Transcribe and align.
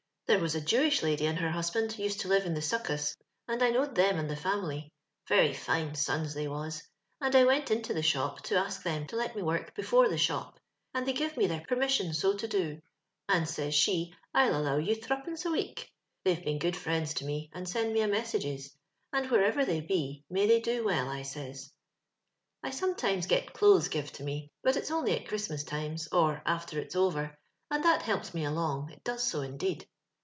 There 0.27 0.39
was 0.39 0.55
a 0.55 0.61
Jewish 0.61 1.03
lady 1.03 1.25
and 1.25 1.37
her 1.39 1.51
husband 1.51 1.99
used 1.99 2.21
to 2.21 2.29
live 2.29 2.45
in 2.45 2.53
the 2.53 2.61
Suckus, 2.61 3.17
and 3.49 3.61
I 3.61 3.69
knowed 3.69 3.95
them 3.95 4.17
and 4.17 4.29
the 4.29 4.37
family— 4.37 4.89
very 5.27 5.53
fine 5.53 5.93
sons 5.93 6.33
they 6.33 6.47
was— 6.47 6.81
and 7.21 7.35
I 7.35 7.43
went 7.43 7.69
into 7.69 7.93
tbe 7.93 8.05
shop 8.05 8.41
to 8.43 8.55
ask 8.55 8.81
them 8.81 9.05
to 9.07 9.17
let 9.17 9.35
me 9.35 9.41
work 9.41 9.75
before 9.75 10.05
Uie 10.05 10.17
shop, 10.17 10.57
and 10.93 11.05
they 11.05 11.11
give 11.11 11.35
me 11.35 11.47
their 11.47 11.65
permission 11.67 12.13
so 12.13 12.33
to 12.37 12.47
do, 12.47 12.79
and, 13.27 13.45
says 13.45 13.75
she, 13.75 14.13
*■ 14.35 14.43
V\\ 14.47 14.55
allow 14.55 14.77
you 14.77 14.95
threepence 14.95 15.43
a 15.43 15.51
week.' 15.51 15.91
They've 16.23 16.41
been 16.41 16.59
good 16.59 16.77
friends 16.77 17.13
to 17.15 17.25
me, 17.25 17.49
and 17.51 17.67
send 17.67 17.91
me 17.91 17.99
a 17.99 18.07
messages; 18.07 18.73
and 19.11 19.29
wherever 19.29 19.65
they 19.65 19.81
be, 19.81 20.23
may 20.29 20.47
they 20.47 20.61
do 20.61 20.85
well, 20.85 21.09
I 21.09 21.23
says. 21.23 21.73
I 22.63 22.69
sometimes 22.69 23.27
gets 23.27 23.51
clothes 23.51 23.89
give 23.89 24.13
to 24.13 24.23
me, 24.23 24.49
but 24.63 24.77
it's 24.77 24.91
only 24.91 25.11
at 25.13 25.27
Christmas 25.27 25.65
times, 25.65 26.07
or 26.13 26.41
after 26.45 26.79
its 26.79 26.95
over; 26.95 27.37
and 27.69 27.83
that 27.83 28.03
helps 28.03 28.33
me 28.33 28.45
along— 28.45 28.89
it 28.93 29.03
does 29.03 29.25
so, 29.25 29.41
indeed. 29.41 29.85